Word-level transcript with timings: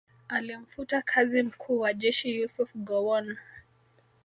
Alimfuta 0.29 1.01
kazi 1.01 1.43
mkuu 1.43 1.79
wa 1.79 1.93
jeshi 1.93 2.35
Yusuf 2.41 2.69
Gowon 2.75 3.37